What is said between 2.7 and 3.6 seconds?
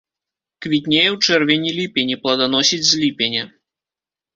з ліпеня.